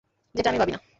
যেটা 0.35 0.49
আমি 0.49 0.59
ভাবিনা। 0.59 0.81